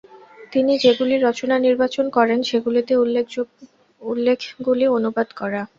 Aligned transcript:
তিনি 0.53 0.73
যেগুলি 0.83 1.15
রচনা 1.19 1.55
নির্বাচন 1.59 2.05
করেন 2.17 2.39
সেগুলিতে 2.49 2.93
উল্লেখগুলি 4.01 4.85
"অনুবাদ" 4.97 5.27
করা। 5.33 5.61